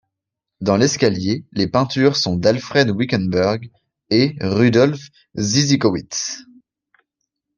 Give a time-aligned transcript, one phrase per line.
[0.61, 3.59] Dans l'escalier, les peintures sont d'Alfred Wickenburg
[4.09, 4.99] et Rudolf
[5.37, 6.43] Szyszkowitz.